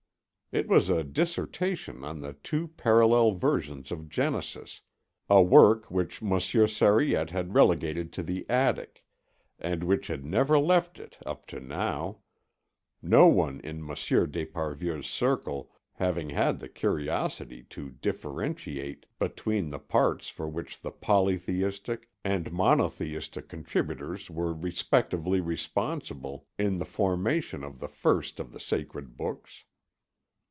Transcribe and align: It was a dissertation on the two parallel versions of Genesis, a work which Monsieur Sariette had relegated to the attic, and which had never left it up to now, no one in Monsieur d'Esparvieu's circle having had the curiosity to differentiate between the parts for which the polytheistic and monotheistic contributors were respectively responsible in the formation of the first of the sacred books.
It 0.53 0.67
was 0.67 0.89
a 0.89 1.05
dissertation 1.05 2.03
on 2.03 2.19
the 2.19 2.33
two 2.33 2.67
parallel 2.67 3.35
versions 3.35 3.89
of 3.89 4.09
Genesis, 4.09 4.81
a 5.29 5.41
work 5.41 5.89
which 5.89 6.21
Monsieur 6.21 6.67
Sariette 6.67 7.29
had 7.29 7.53
relegated 7.55 8.11
to 8.11 8.21
the 8.21 8.45
attic, 8.49 9.05
and 9.59 9.81
which 9.85 10.07
had 10.07 10.25
never 10.25 10.59
left 10.59 10.99
it 10.99 11.17
up 11.25 11.45
to 11.47 11.61
now, 11.61 12.17
no 13.01 13.27
one 13.27 13.61
in 13.61 13.81
Monsieur 13.81 14.27
d'Esparvieu's 14.27 15.07
circle 15.07 15.71
having 15.93 16.31
had 16.31 16.59
the 16.59 16.67
curiosity 16.67 17.63
to 17.69 17.89
differentiate 17.89 19.05
between 19.19 19.69
the 19.69 19.79
parts 19.79 20.27
for 20.27 20.49
which 20.49 20.81
the 20.81 20.91
polytheistic 20.91 22.09
and 22.25 22.51
monotheistic 22.51 23.47
contributors 23.47 24.29
were 24.29 24.53
respectively 24.53 25.39
responsible 25.39 26.45
in 26.59 26.77
the 26.77 26.83
formation 26.85 27.63
of 27.63 27.79
the 27.79 27.87
first 27.87 28.37
of 28.37 28.51
the 28.51 28.59
sacred 28.59 29.15
books. 29.15 29.63